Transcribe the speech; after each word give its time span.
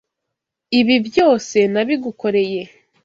Ibi 0.79 0.95
byose 1.07 1.57
nabigukoreye. 1.73 2.61